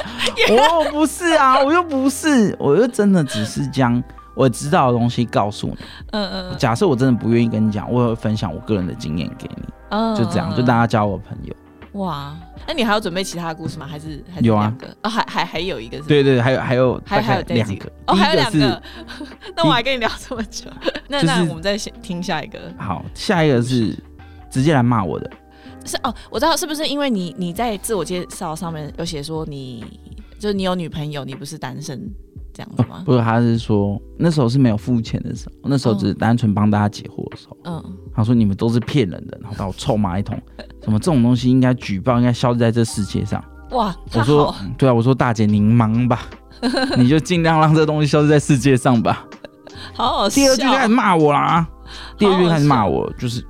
[0.55, 4.01] 我不是啊，我又不是，我又真的只是将
[4.39, 5.77] 我知道的东西告诉你。
[6.13, 11.55] 嗯嗯假设我真的不愿意跟你讲，我会分享我个人的经验给你，嗯，就这样，就大家交我朋友。
[11.93, 13.87] 哇，那你还要准备其他的故事吗？
[13.87, 14.97] 还是有啊两个？
[15.03, 16.05] 哦，还还还有一个是？
[16.05, 18.83] 对对，还有还有还还有两个，哦，还有两个个。
[19.57, 20.71] 那我还跟你聊这么久，
[21.09, 22.59] 那就是那我们再先听下一个。
[22.79, 23.97] 好，下一个是
[24.51, 25.29] 直接来骂我的，
[25.85, 29.85] 是哦，我知道是不是因为你你在自我介绍上面有写说你
[30.39, 31.99] 就是你有女朋友，你不是单身
[32.59, 33.05] 这样子吗？
[33.07, 37.57] 不是，他是说那时候是没有付钱的时候，那时候只是单纯帮大家解惑的时候。
[37.63, 40.37] 嗯，他说你们都是骗人的，然后把我臭骂一通，
[40.83, 43.41] 什么这种东西应该举报，应该消失在这世界上。
[43.71, 46.23] 哇，我说对啊，我说大姐您忙吧，
[46.99, 49.25] 你就尽量让这东西消失在世界上吧。
[49.95, 50.35] 好好笑。
[50.35, 51.65] 第二句开始骂我啦，
[52.19, 53.41] 第二句开始骂我，就是，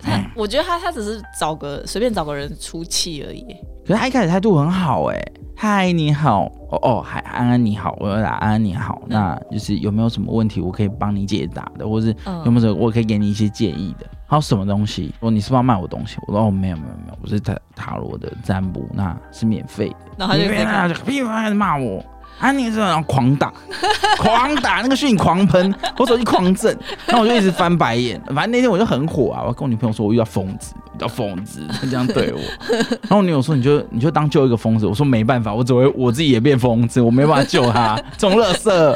[0.00, 3.44] 他，我觉得他他只是找个随便找个人出气而已。
[3.86, 5.22] 可是他一开始态度很好哎、
[5.54, 14.06] 嗨你好，哦哦，海安安你好，我要打安安你好，那就是有没有什么问题我可以帮你解答的，或是有嗯没有什么我可以给你一些建议的？
[14.26, 15.14] 还有什么东西？
[15.20, 16.16] 我说你是不是要卖我东西？
[16.26, 19.96] 我说哦没有没有没有，我是塔塔罗的占卜，那是免费的。
[20.16, 22.04] 然后他就他就噼啪开始骂我。
[22.38, 22.52] 啊！
[22.52, 23.52] 你这然后狂打，
[24.18, 28.20] 狂打那个讯狂喷，我手机狂震，然后我就一直翻白眼。
[28.26, 29.42] 反正那天我就很火啊！
[29.46, 32.40] 我跟我女朋友说，我遇到疯子，遇到疯子，他这样对我。
[33.02, 34.86] 然后我女友说，你就你就当救一个疯子。
[34.86, 37.96] 我说没办法，我只会我自己也变疯子，我没办法救他。
[38.18, 38.94] 这种乐色，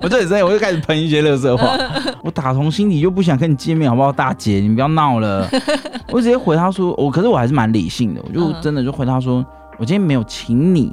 [0.00, 1.78] 我就很生气，我就开始喷一些乐色话。
[2.22, 4.54] 我打从心里就不想跟你见面，好不好，大姐？
[4.54, 5.48] 你不要闹了。
[6.10, 9.44] 我直接回他说，我可是我还是蛮理性的，我就真的就回他说，
[9.78, 10.92] 我今天没有请你。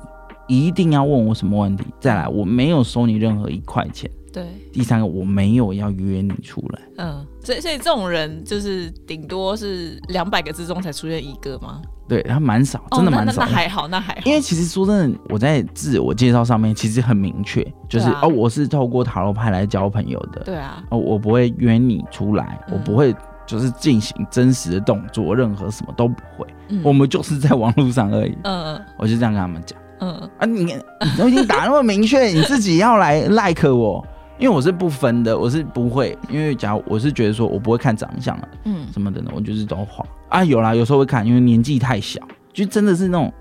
[0.50, 1.86] 一定要问我什么问题？
[2.02, 4.10] 再来，我没有收你任何一块钱。
[4.34, 6.82] 对，第三个，我没有要约你出来。
[6.98, 11.82] 嗯，所以所以这种人就是顶多是两百个之中才出现一个吗？
[12.08, 13.42] 对，他蛮少，真的蛮少。
[13.44, 14.22] 那还好，那还好。
[14.26, 20.42] 因为其实说真的，我在自我介绍上面其实很明确，就是哦，我是透过塔罗牌来交朋友的。
[20.46, 20.84] 对啊。
[20.90, 23.16] 哦，我不会约你出来，我不会
[23.48, 26.48] 就是进行真实的动作，任何什么都不会。
[26.84, 28.38] 我们就是在网络上而已。
[28.44, 28.82] 嗯嗯。
[28.98, 29.78] 我就这样跟他们讲。
[30.00, 30.30] 嗯。
[30.38, 30.76] 啊，你你
[31.18, 34.06] 都已经打那么明确，你自己要来 like 我，
[34.38, 42.22] 因为我是不分的，我是不会，因为假如我是觉得说我不会看长相了，嗯，什么的呢，我就是都画啊，有啦，有时候会看，因为年纪太小，
[42.54, 43.34] 就真的是那种，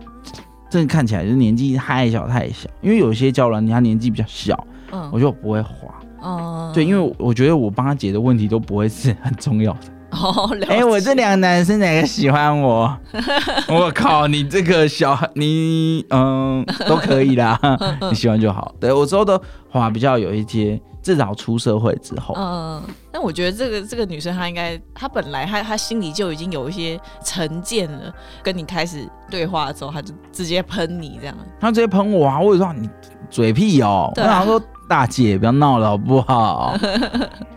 [0.68, 9.80] 真的看起来就是年纪太小太小，因为有些教人家年纪比较小，嗯，我就不会画，哦，对，因为我觉得我帮他解的问题都不会是很重要的。
[10.10, 12.98] 哦，哎，我这两个男生哪个喜欢我？
[13.68, 17.58] 我靠，你这个小孩，你嗯都可以啦，
[18.10, 18.74] 你喜欢就好。
[18.80, 19.40] 对我之后的
[19.70, 32.40] 话比较有一些，至少出社会之后，嗯，但我觉得这个这个女生她应该，她本来她她心里就已经有一些成见了，跟你开始对话之后，她就直接喷你这样，她直接喷我啊！
[32.40, 32.88] 我说你
[33.30, 34.60] 嘴屁哦，我想说。
[34.88, 36.74] 大姐，不要闹了好不好？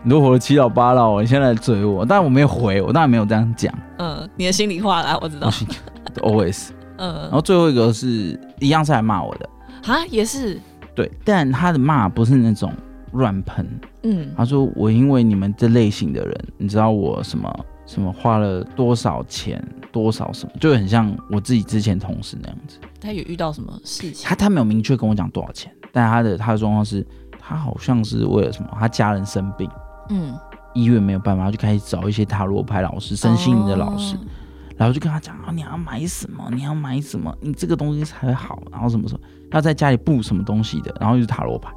[0.02, 3.72] 你都活得七老八老，你现在追我，但我没有回，我当然没有这样讲。
[3.98, 5.48] 嗯，你的心里话啦，我知道。
[6.16, 6.68] Always。
[6.98, 7.22] 嗯。
[7.22, 9.48] 然后最后一个是一样是来骂我的
[9.86, 10.60] 啊，也是。
[10.94, 12.70] 对，但他的骂不是那种
[13.12, 13.66] 乱喷。
[14.02, 14.30] 嗯。
[14.36, 17.50] 他说我因为你们这类型的人，你知道我什么
[17.86, 22.76] 什么花了多少钱，多少什么，就很像我自己之前同事那样子。
[23.00, 24.28] 他有遇到什么事情？
[24.28, 27.06] 他他没有明确跟我讲多少钱，但他的他的状况是。
[27.52, 28.68] 他好像是为了什么？
[28.78, 29.70] 他家人生病，
[30.08, 30.34] 嗯，
[30.72, 34.16] 医院没有办法，就开始找一些塔罗牌老师、身心灵的老师，
[34.76, 36.48] 然后就跟他讲啊，你要买什么？
[36.50, 37.36] 你要买什么？
[37.40, 38.62] 你这个东西才好。
[38.70, 41.70] 然后什么什么，他在家里布什么东西的，然后就是塔罗牌。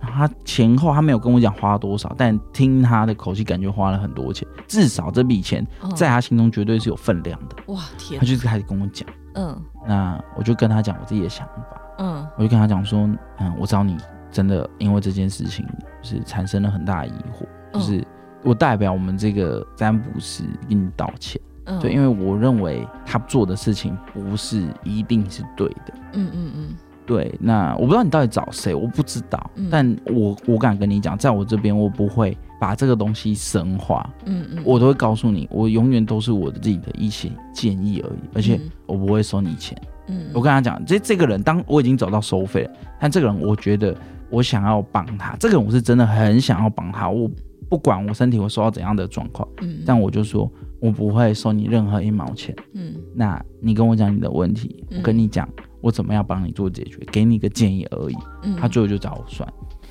[0.00, 4.46] 然后他前后他没有跟我讲花多少，但听他的口气，感觉花了很多钱。
[4.68, 5.66] 至少这笔钱
[5.96, 7.56] 在他心中绝对是有分量的。
[7.66, 8.20] 哇天！
[8.20, 13.96] 他就是开始跟我讲，嗯，那我就跟他讲我自己的想法，嗯，我就跟他讲说，嗯，我找你。
[14.30, 15.66] 真的因为这件事情
[16.02, 18.04] 是产生了很大的疑惑，就是
[18.42, 21.40] 我代表我们这个占卜师跟你道歉，
[21.80, 26.68] 对，因为我认为他做的事情不是一定是对的，嗯嗯嗯，
[27.04, 43.94] 对，那我不知道你到底找谁，我不知道，但我我敢跟你讲，在我这边我不会把这个东西神化，嗯嗯，我都会告诉你，我永远都是我的自己的一些建议而已，而且我不会收你钱，嗯，我跟他讲，这这个人当我已经找到收费了，但这个人我觉得。
[44.30, 47.08] 我想要帮他，这个我是真的很想要帮他。
[47.08, 47.30] 我
[47.68, 52.94] 不管我身体会受到怎样的状况，嗯，但我就说我不会收你任何一毛钱，嗯。
[53.14, 55.46] 那你跟我讲你的问题，我跟你讲
[55.80, 58.16] 我怎么样帮你做解决，给你个建议而已。
[58.42, 59.46] 嗯，他最后就找我算，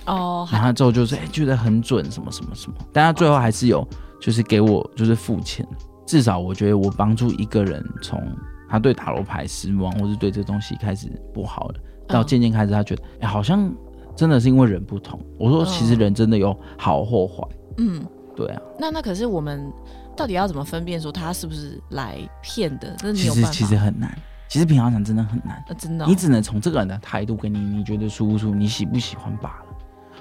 [0.08, 3.88] 哦，然后之后就是哎觉得很准什么什么什么，但他最后还是有
[4.19, 5.63] 就是给我就是付钱，
[6.08, 8.19] 至少我觉得我帮助一个人从
[8.67, 11.76] 他对塔罗牌失望，或是对这东西开始不好了，
[12.08, 13.71] 到渐渐开始他觉得哎好像。
[14.17, 15.17] 真的是因为人不同。
[15.38, 17.47] 我说，其实人真的有好或坏。
[17.77, 18.03] 嗯，
[18.36, 18.62] 对啊。
[18.80, 19.71] 那那可是我们
[20.15, 22.95] 到底要怎么分辨说他是不是来骗的？
[23.13, 24.17] 其实其实很难。
[24.49, 25.63] 其实平常讲真的很难。
[25.77, 26.06] 真的。
[26.08, 29.65] 你只能从这个人的态度跟你，你觉得舒不舒服，你喜不喜欢罢了。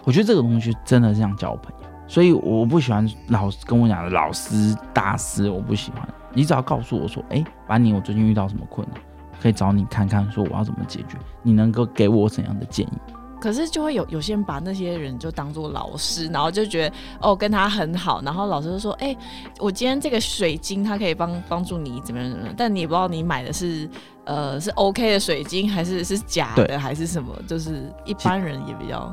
[0.05, 6.07] 我觉得这个东西真的是像交朋友，所以我不喜欢老跟我讲的老师大师，我不喜欢。
[6.35, 9.01] 你只要告诉我说，哎，把你我最近遇到什么困难，
[9.41, 12.99] 可以找你看看，说我要怎么解决，你能够给我怎样的建议？
[13.47, 19.17] 可是就会有有些人把那些人就当做老师，然后就觉得哦跟他很好，然后老师就说：“哎，
[19.61, 23.89] 我今天这个水晶它可以帮帮助你怎么样怎么样。”但你也不知道你买的是
[24.25, 29.13] 呃是 OK 的水晶还是是假的还是什么，就是一般人也比较。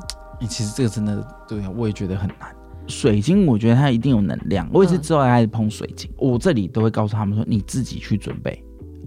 [0.50, 2.50] 其实这个真的对啊，我也觉得很难。
[2.88, 8.62] 水晶我觉得它一定有能量，我也是之后开始碰水晶，我这里都会告诉他们说：“你自己去准备。”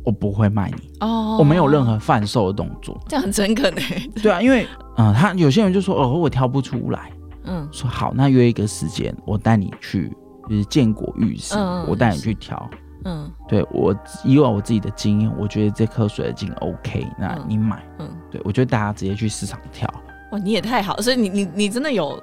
[0.07, 4.09] 我不会卖你哦，我没有任何贩售的动作，这样很诚恳诶。
[4.23, 4.65] 对啊，因为
[4.97, 7.11] 嗯，他有些人就说哦，我挑不出来，
[7.45, 10.11] 嗯，说好，那约一个时间，我带你去
[10.49, 11.57] 就是建国浴室，
[11.89, 12.71] 我带你去挑。
[13.05, 13.29] 嗯。
[13.49, 17.45] 对我以往我自己的经验，我觉得这颗水的精 OK，那嗯。
[17.49, 17.83] 你买。
[17.99, 19.93] 嗯，对我觉得大家直接去市场挑，
[20.31, 22.23] 哇，你也太好，所以你你你真的有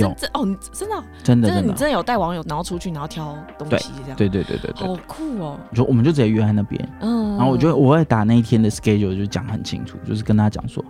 [0.00, 0.08] 有。
[0.08, 0.96] 真真哦，你真的？
[0.96, 1.72] 哦真的真的，真的。
[1.72, 10.82] 你真的有带网友然后出去然后挑东西这样，对对对对对，好酷哦，就我们就直接约在那边，嗯，然后我就我会打那一天的 schedule 就讲很清楚，就是跟他讲说，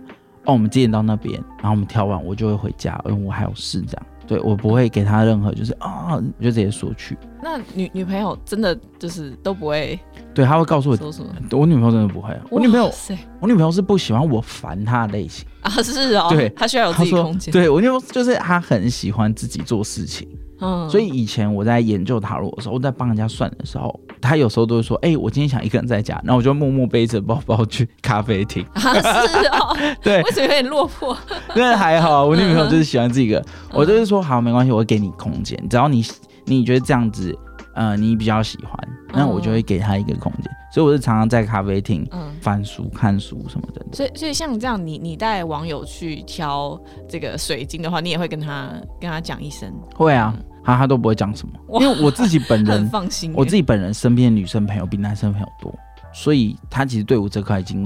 [0.45, 4.05] 哦，我们几点到那边，然后我们挑完我就会回家，因为我还有事这样。
[4.25, 7.17] 对我不会给他任何就是啊、我就直接说去。
[7.41, 9.99] 那女女朋友真的就是都不会
[10.33, 11.29] 对，他会告诉我，说什么？
[11.51, 12.91] 我女朋友真的不会，我女朋友
[13.39, 15.45] 我女朋友是不喜欢我烦她的类型。
[15.61, 20.27] 啊，是哦，对她需要有自己空，间，对我女朋友就是她很喜欢自己做事情，
[20.63, 20.89] 嗯。
[20.89, 28.65] 所以以前我在研究塔罗的时候，我在帮人家算的时候，他有时候都会说，哎、我今天想一个人在家，然后我就默默背着包包去咖啡厅。
[28.73, 30.21] 啊是哦， 对。
[30.23, 31.17] 为，什么有点落魄？
[31.55, 33.45] 那还好，我女朋友就是喜欢这个，嗯。
[33.73, 36.03] 我就是说好没关系，我会给你空间，只要你
[36.45, 37.37] 你觉得这样子，
[37.75, 38.77] 呃，你比较喜欢，
[39.13, 40.51] 那我就会给他一个空间。
[40.73, 43.85] 所以我是常常在咖啡厅嗯，翻书、看书什么的。
[43.93, 53.33] 所以所以像这样，你你带网友去挑这个水晶的话，你也会跟他跟他讲一声，会啊，他他都不会讲什么，因为我自己本人， 放心。
[53.35, 55.73] 我自己本人身边的女生朋友比男生朋友多，
[56.13, 57.85] 所以他其实对我这块已经，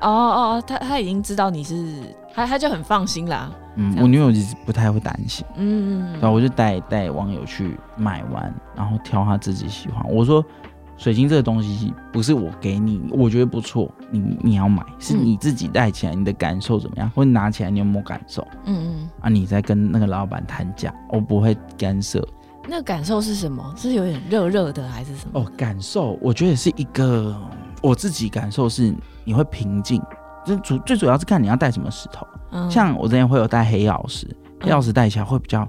[0.00, 1.94] 哦哦哦，他他已经知道你是
[2.34, 3.50] 他他就很放心啦。
[3.80, 5.46] 嗯我女友其实不太会担心。
[5.56, 10.04] 嗯，然后我就带带网友去买完，然后挑他自己喜欢。
[10.10, 10.44] 我说，
[10.98, 19.28] 水晶这个东西不是我给你，我觉得不错，你你要买，是嗯你自己戴起来，你的感受怎么样，或者拿起来你有没有感受嗯嗯，啊？
[19.28, 22.22] 你在跟那个老板谈价，我不会干涉。
[22.68, 23.72] 那个感受是什么？
[23.76, 25.40] 是有点热热的还是什么？
[25.40, 27.34] 哦，感受，我觉得是一个
[27.80, 28.92] 我自己感受是
[29.24, 30.02] 你会平静，
[30.44, 32.26] 就主最主要是看你要带什么石头。
[32.50, 34.26] 嗯像我之前会有带黑曜石，
[34.60, 35.66] 黑曜嗯石戴起来会比较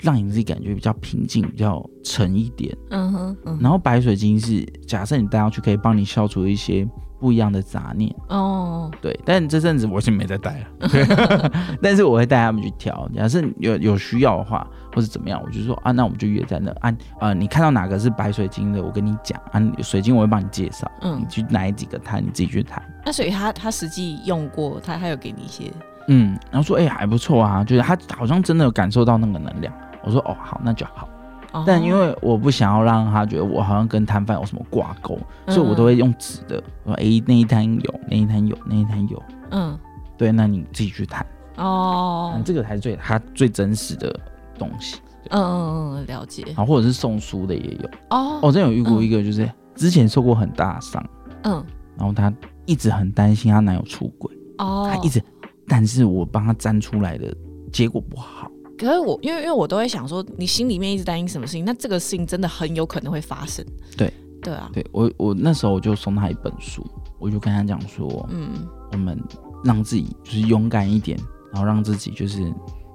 [0.00, 2.76] 让你自己感觉比较平静，比较沉一点。
[2.90, 9.18] 嗯哼嗯然后白水晶是假设你戴上去可以帮你消除一些不一样的杂念，哦对。
[9.24, 11.50] 但这阵子我已经没在戴了，
[11.82, 13.08] 但是我会带他们去调。
[13.14, 22.82] 假设有有需要的话，或是怎么样，我就说啊，那我们就约在那啊呃，你看到哪个是白水晶的，我跟你讲啊，水晶我会帮你介绍，嗯你，去哪几个摊，你自己去谈。
[23.04, 25.70] 那所以他他实际用过，他他有给你一些
[26.08, 29.72] 嗯，然后说哎、还不错啊，就是他好像真的有感受到那个能量。
[30.04, 31.08] 我说哦好，那就好。
[31.52, 36.62] 哦但因为我不想要让他觉得我好像跟摊贩有什么挂钩，嗯所以我都会用纸的。
[36.84, 39.20] 我说哎、那一摊有，那一摊有，那一摊有。
[39.50, 39.76] 嗯
[40.16, 44.14] 对，那你自己去谈，哦嗯，这个才是最他最真实的
[44.56, 45.00] 东西。
[45.30, 47.90] 嗯嗯嗯了解然后或者是送书的也有。
[48.10, 51.04] 哦我真有遇过一个，就是之前受过很大的伤，
[51.42, 51.64] 嗯
[51.98, 52.32] 然后她
[52.64, 55.20] 一直很担心她男友出轨，哦她一直，
[55.66, 57.34] 但是我帮她粘出来的
[57.72, 58.39] 结果不好。
[58.80, 63.64] 可是我因为因为我都会想说，你心里面一直担心什么事情，那这个事情真的很有可能会发生。
[63.96, 64.12] 对。
[64.42, 66.82] 对啊，对我我那时候我就送他一本书，
[67.18, 68.66] 我就跟他讲说，嗯。
[68.92, 69.22] 我们
[69.62, 71.18] 让自己就是勇敢一点，
[71.52, 72.50] 然后让自己就是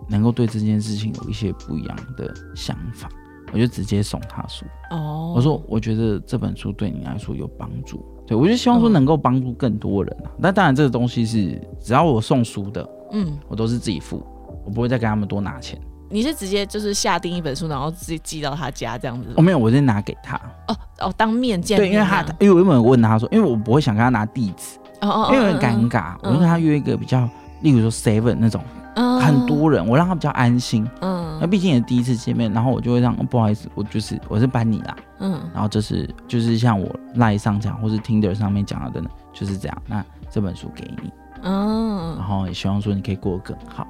[0.09, 3.07] 能够对这件事情有一些不一样的想法。
[3.53, 8.93] 我就直接送他书，哦，我说我觉得这本书对你来说有帮助，对我就希望说嗯。
[8.93, 10.31] 能够帮助更多人啊。
[10.37, 14.25] 那、当然这个东西是只要我送书的，嗯，我都是自己付，
[14.65, 15.79] 我不会再跟他们多拿钱。
[16.09, 19.33] 你是直接就是下订一本书，然后直接寄到他家这样子吗？
[19.37, 20.35] 我、没有，我是拿给他。
[20.67, 27.27] 哦哦，当面见对，因为他因为我原本问他说，因为我不会想跟他拿地址，哦哦，因为很尴尬，我就跟他约一个比较，
[27.61, 28.61] 例如说 Seven 那种
[28.95, 30.87] 嗯很多人，我让他比较安心。
[31.01, 39.81] 嗯那毕竟也第一次见面，然后我就会让、哦不好意思，我就是我是班你啦，嗯然后就是就是像我赖上讲或是 Tinder 上面讲的呢，就是这样。
[39.87, 43.85] 那这本书给你，嗯然嗯，后也希望说你可以过得更好。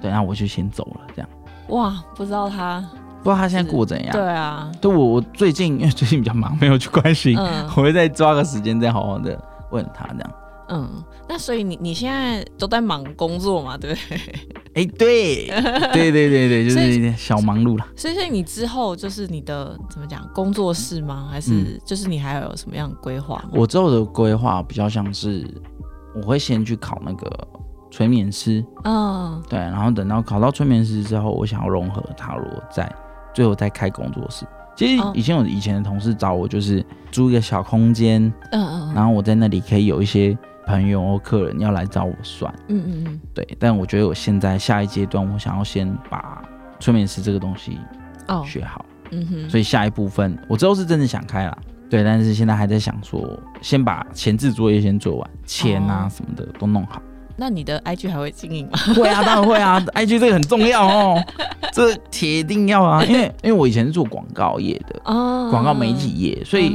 [0.00, 1.28] 对，那我就先走了，这样。
[1.68, 2.80] 哇，不知道他
[3.22, 4.12] 不知道他现在过怎样？
[4.12, 9.36] 对啊，对我我最近 因为最近比较忙，没有去关心，嗯 我会再抓个时间再好好的
[9.70, 10.30] 问他这样。
[10.68, 10.90] 嗯，
[11.28, 14.18] 那所以你你现在都在忙工作嘛，对不对？
[14.74, 15.46] 哎、 对，
[15.92, 17.86] 对对对对，就是一点小忙碌啦。
[17.96, 21.28] 所以所以你之后就是你的怎么讲工作室吗？
[21.30, 23.50] 还是嗯就是你还有什么样的规划吗？
[23.52, 25.48] 我之后的规划比较像是，
[26.16, 27.48] 我会先去考那个
[27.96, 29.42] 催眠师，嗯。
[29.48, 32.94] 对，然后等到考到催眠师之后，我想要融合塔罗，再
[33.32, 34.44] 最后再开工作室。
[34.76, 35.10] 其实哦。
[35.14, 38.22] 以前有以前的同事找我，就是租一个小空间，
[38.52, 40.36] 嗯嗯然后我在那里可以有一些
[40.66, 43.20] 朋友或客人要来找我算，嗯嗯嗯。
[43.32, 43.48] 对。
[43.58, 46.42] 但我觉得我现在下一阶段，我想要先把
[46.78, 47.78] 催眠师这个东西
[48.28, 48.42] 哦。
[48.44, 53.26] 学好，嗯哼，所以下一部分我之后是真的想开了，对，但是现在还在想说，
[53.62, 56.10] 先把前置作业先做完，钱啊哦。
[56.10, 57.00] 什么的都弄好，
[57.36, 58.78] 那你的 IG 还会经营吗？
[58.94, 61.22] 会啊，当然会啊， IG 这个很重要哦，
[61.72, 66.74] 这铁定要啊，因为因为我以前是做广告业的，哦广告媒体业，所以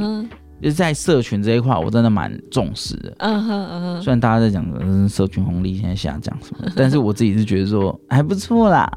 [0.62, 3.12] 就是在社群这一块，我真的蛮重视的。
[3.18, 8.88] 嗯哼嗯哼，虽然大家在讲嗯社群红利现在下降什么，但是我自己是觉得说还不错啦，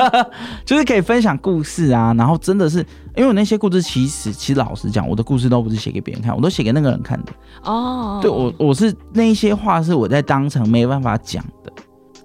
[0.66, 2.80] 就是可以分享故事啊，然后真的是
[3.16, 7.32] 因为我那些故事其实其实老实讲，我的故事都不是写给别人看，我都写给那个人看的。
[7.64, 11.72] 哦，对我我是那一些话是我在当场没办法讲的，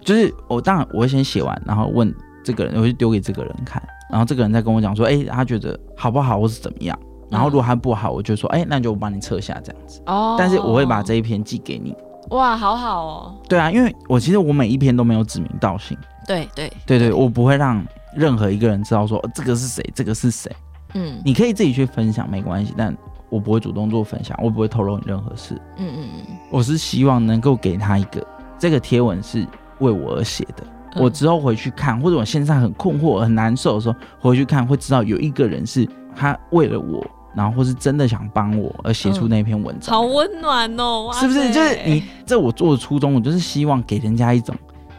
[0.02, 2.14] 就是我当然我会先写完，然后问
[2.44, 3.82] 这个人，我就丢给这个人看，
[4.12, 7.00] 然后这个人再跟我讲说，哎、他觉得好不好或是怎么样。
[7.34, 10.02] 然后如果他不好，我就说，哎、那就我帮你撤下这样子。
[10.06, 11.94] 哦，但是我会把这一篇寄给你。
[12.30, 20.50] 哇，好好哦，对啊，因为我其实我每一篇都没有指名道姓，对对，对对，我不会让任何一个人知道说、呃这个是谁，这个是谁。
[20.94, 22.96] 嗯你可以自己去分享没关系，但
[23.30, 25.56] 我不会主动做分享，我不会透露你任何事。
[25.78, 28.26] 嗯嗯嗯我是希望能够给他一个
[28.58, 29.46] 这个贴文是
[29.80, 30.64] 为我而写的，
[30.96, 37.06] 嗯我之后回去看，或者我现在很困惑、很难受的时候，回去看会知道有一个人是他为了我，
[37.36, 39.96] 然后或是真的想帮我而写出嗯那篇文章。
[39.96, 41.52] 好温暖哦，哇是不是？
[41.52, 44.56] 就是你这我做的初衷，我就是希望给人家一种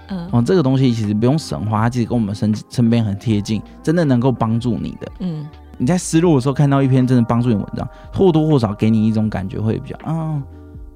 [0.09, 5.13] 嗯哦，这个东西其实不用神话，它其实跟我们身身边很贴近，真的能够帮助你的。
[5.21, 10.41] 嗯你在失落的时候看到一篇真的帮助你的文章，或多或少给你一种感觉，会比较啊、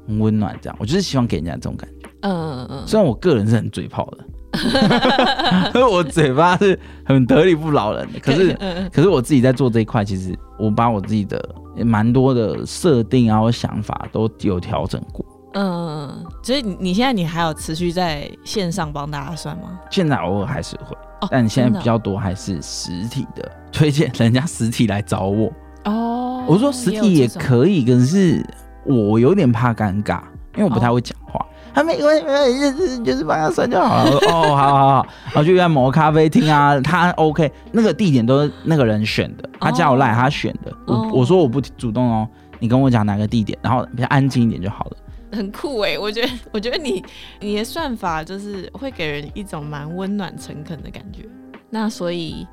[0.07, 0.57] 很温暖。
[0.63, 2.09] 这样，我就是希望给人家这种感觉。
[2.21, 4.25] 嗯嗯嗯虽然我个人是很嘴炮的，
[5.91, 11.43] 我嘴巴是很得理不饶人的， 可是可是我自己在做这一块，其实我把我自己的
[11.85, 15.25] 蛮多的设定啊、或想法都有调整过。
[15.55, 19.79] 嗯，所以你你现在你还有持续在线上帮大家算吗？
[19.91, 25.51] 现在偶尔还是会，哦但现在比较多还是实体的，推荐人家实体来找我。
[25.85, 28.45] 哦，我说实体也可以，可是
[28.85, 30.21] 我有点怕尴尬，
[30.55, 31.45] 因为我不哦太会讲话。
[31.75, 34.11] 他没关系，没关系，就是就是帮他算就好了。
[34.31, 40.73] 哦，好好好，然后就在某个咖啡厅啊， 他 OK，那个地点都是那个人选的，他叫我赖，哦他选的。
[40.87, 44.97] 我哦我说我不主动哦，你跟我讲哪个地点，然后比较安静一点就好了。
[45.31, 47.05] 很酷哎，我觉得 我觉得你
[47.41, 51.29] 你的算法就是会给人一种蛮温暖诚恳的感觉。
[51.71, 52.47] 那所以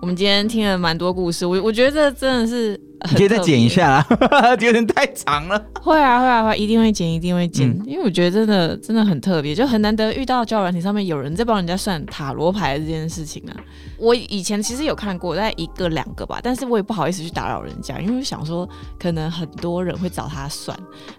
[0.00, 2.80] 我们今天听了蛮多故事，我我觉得这真的是
[3.10, 4.06] 你可以再剪一下啦，
[4.60, 5.58] 有点太长了。
[5.80, 13.56] 会啊会啊会啊，一定会剪，一定会剪，嗯因为我觉得真的真的很特别，就很难得遇到交友软体上面有人在帮人家算塔罗牌这件事情啊。
[13.98, 20.76] 我以前其实有看过，大概一个两个吧，但是我也不好意思去打扰人家，因为我想说可能很多人会找他算，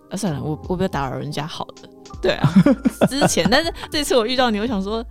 [0.10, 1.90] 啊算了，我我不要打扰人家好了。
[2.22, 2.54] 对啊，
[3.10, 5.04] 之前，但是这次我遇到你，我想说，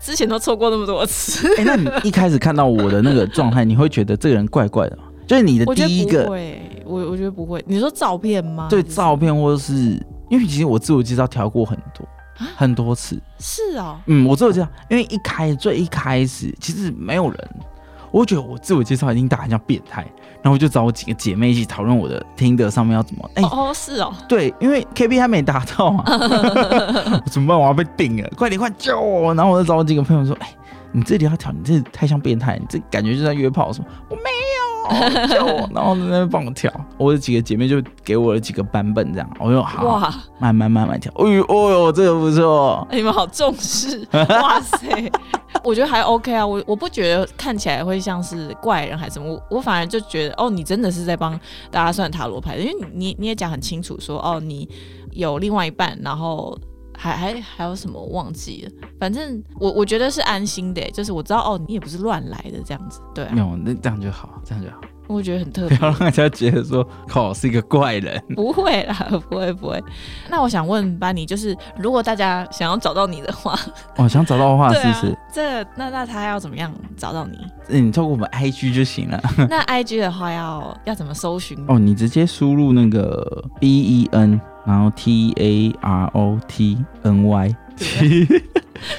[0.00, 5.04] 之前都错过那么多次，哎、那你一开始看到我的那个状态，你会觉得这个人怪怪的吗？
[5.30, 7.64] 就是你的第一个会，我我觉得不会。
[7.68, 8.66] 你说照片吗？
[8.68, 9.72] 对照片，或者是
[10.28, 12.04] 因为其实我自我介绍调过很多
[12.36, 17.50] 啊很多次，是哦，嗯，我自我介绍，因为一开最一开始其实没有人，
[18.10, 20.02] 我觉得我自我介绍已经打很像变态，
[20.42, 26.02] 然后我就找我几个姐妹一起讨论我的听的上面要怎么，哎、哦哦是哦，对，因为 K P 还没达到嘛，
[27.24, 27.56] 我怎么办？
[27.56, 29.32] 我要被顶了，快点快救我！
[29.32, 30.52] 然后我就找我几个朋友说，哎、
[30.90, 33.86] 你这里要调，你这太像变态，你这感觉就在约炮什么？
[34.08, 34.22] 我没
[34.82, 35.70] 有，救我！
[35.74, 41.12] 然后在那边帮我调，我的几个姐妹就给我了几个版本，这样，我就好，哇，慢慢慢慢调。
[41.16, 42.86] 哎呦，哦呦，这个不错。
[42.90, 45.10] 你们好重视，哇塞！
[45.62, 51.38] 我觉得还 OK 啊，我我不觉得看起来会像是怪人还是什么，我我反而就觉得哦，你真的是在帮
[51.70, 54.68] 大家算塔罗牌的，因为你你你也讲很清楚说哦，你
[55.12, 56.56] 有另外一半，然后
[57.00, 64.76] 还还还有什么我忘记了，反正我我觉得是安心的，就是我知道哦，你也不是乱来的这样子，对啊没，有，那这样就好，这样就好，
[65.06, 65.78] 我觉得很特不别。
[65.78, 68.22] 要让大家觉得说，靠，我是一个怪人。
[68.36, 68.94] 不会啦，
[69.30, 69.82] 不会不会。
[70.28, 73.58] 那我想问班尼，就是如果大家想要找到你的话，
[73.96, 77.38] 哦，想找到的话，是不是？，这那那他要怎么样找到你？
[77.70, 79.18] 嗯你透过我们 IG 就行了。
[79.48, 81.56] 那 IG 的话要要怎么搜寻？
[81.66, 84.38] 哦，你直接输入那个 B E N，
[84.70, 87.56] 然后 T A R O T N Y。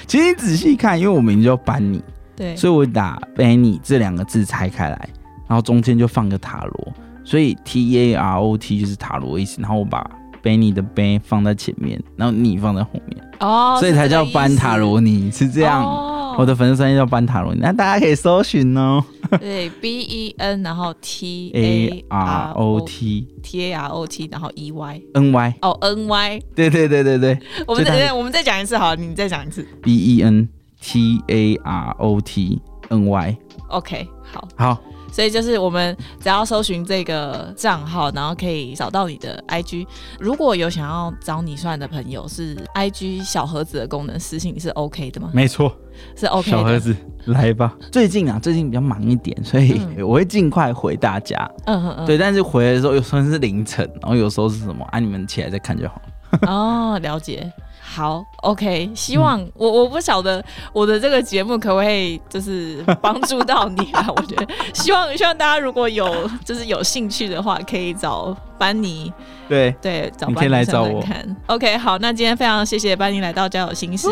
[0.06, 2.04] 其实你仔细看，因为我名字叫班尼，
[2.36, 5.10] 对，所以我打 Benny 这两个字拆开来，
[5.48, 6.94] 然后中间就放个塔罗，
[7.24, 10.10] 所以 T A R O T 就是塔罗意思，然后我把
[10.44, 15.84] Benny 的 Ben 放在前面，然后你放在后面，哦，所以才叫班塔罗尼，是这样。
[15.84, 19.04] 哦我的粉丝专业叫班塔罗尼，那大家可以搜寻哦
[19.38, 25.02] 对 B E N，然后 T，A R O O T T A R O T，然后 E Y
[25.14, 26.42] N Y，哦 N Y。
[26.56, 27.38] 对对对对对
[27.68, 29.68] 我们再我们再讲一次好了，你再讲一次。
[29.84, 30.48] ，B E N
[30.80, 33.38] T A R O T N Y。
[33.68, 34.48] OK，好。
[34.56, 34.82] 好，
[35.12, 39.86] 所以就是我们只要搜寻这个账号，然后可以找到你的 IG。
[40.20, 45.30] 如果有想要找你算的朋友，是 IG 小盒子的功能私信是 OK 的吗？
[45.34, 45.76] 没错，
[46.16, 46.58] 是 OK 的。
[46.58, 46.96] 小盒子
[47.26, 47.76] 来吧。
[47.92, 51.38] 最近啊，最近比较忙一点，所以嗯我会尽快回大家。
[51.66, 55.00] 嗯嗯嗯，对，但是回的时候有时候是凌晨，然后有时候是什么啊？
[55.00, 56.02] 你们起来再看就好。
[56.48, 57.52] 哦，了解。
[57.84, 64.06] 好，OK，希望、我我不晓得我的这个节目可不可以就是帮助到你啊？
[64.16, 66.10] 我觉得希望希望大家如果有
[66.46, 69.12] 就是有兴趣的话，可以找班尼，
[69.50, 71.36] 对，对，找你可以班尼来找我看。
[71.48, 74.08] OK，好，那今天非常谢谢班尼来到交友心事。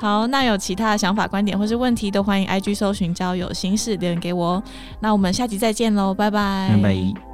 [0.00, 4.62] 好，那有其他的想法、观点或是问题，都欢迎 IG 搜寻交友心事留言给我哦。
[4.98, 7.33] 那我们下集再见喽，拜拜，拜拜。